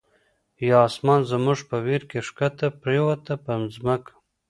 یا 0.67 0.75
آسمان 0.87 1.21
زمونږ 1.31 1.59
په 1.69 1.77
ویر 1.85 2.03
کی، 2.09 2.19
ښکته 2.27 2.67
پریوته 2.81 3.33
په 3.43 3.51
ځمکه 3.75 4.11